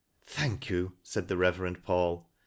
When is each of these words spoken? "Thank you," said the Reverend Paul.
"Thank 0.39 0.67
you," 0.71 0.93
said 1.03 1.27
the 1.27 1.37
Reverend 1.37 1.83
Paul. 1.83 2.27